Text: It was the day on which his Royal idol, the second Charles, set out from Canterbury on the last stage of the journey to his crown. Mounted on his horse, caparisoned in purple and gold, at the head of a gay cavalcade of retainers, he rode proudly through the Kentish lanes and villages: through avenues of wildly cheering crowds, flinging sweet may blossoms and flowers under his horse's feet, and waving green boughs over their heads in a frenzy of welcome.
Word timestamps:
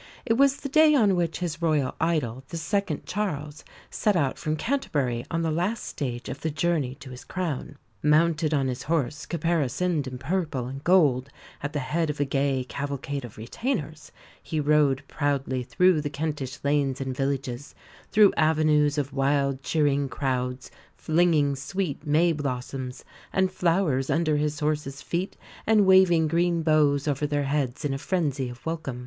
It 0.25 0.33
was 0.33 0.55
the 0.57 0.67
day 0.67 0.95
on 0.95 1.15
which 1.15 1.41
his 1.41 1.61
Royal 1.61 1.93
idol, 2.01 2.43
the 2.49 2.57
second 2.57 3.05
Charles, 3.05 3.63
set 3.91 4.15
out 4.15 4.39
from 4.39 4.55
Canterbury 4.55 5.23
on 5.29 5.43
the 5.43 5.51
last 5.51 5.83
stage 5.85 6.27
of 6.27 6.41
the 6.41 6.49
journey 6.49 6.95
to 6.95 7.11
his 7.11 7.23
crown. 7.23 7.77
Mounted 8.01 8.51
on 8.51 8.67
his 8.67 8.81
horse, 8.81 9.27
caparisoned 9.27 10.07
in 10.07 10.17
purple 10.17 10.65
and 10.65 10.83
gold, 10.83 11.29
at 11.61 11.73
the 11.73 11.77
head 11.81 12.09
of 12.09 12.19
a 12.19 12.25
gay 12.25 12.63
cavalcade 12.63 13.23
of 13.23 13.37
retainers, 13.37 14.11
he 14.41 14.59
rode 14.59 15.03
proudly 15.07 15.61
through 15.61 16.01
the 16.01 16.09
Kentish 16.09 16.57
lanes 16.63 16.99
and 16.99 17.15
villages: 17.15 17.75
through 18.11 18.33
avenues 18.35 18.97
of 18.97 19.13
wildly 19.13 19.59
cheering 19.61 20.09
crowds, 20.09 20.71
flinging 20.95 21.55
sweet 21.55 22.07
may 22.07 22.31
blossoms 22.33 23.05
and 23.31 23.51
flowers 23.51 24.09
under 24.09 24.37
his 24.37 24.59
horse's 24.61 25.03
feet, 25.03 25.37
and 25.67 25.85
waving 25.85 26.27
green 26.27 26.63
boughs 26.63 27.07
over 27.07 27.27
their 27.27 27.43
heads 27.43 27.85
in 27.85 27.93
a 27.93 27.99
frenzy 27.99 28.49
of 28.49 28.65
welcome. 28.65 28.99